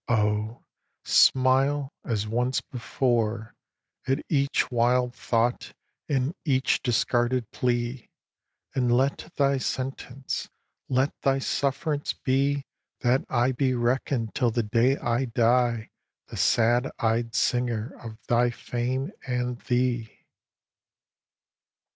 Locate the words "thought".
5.13-5.73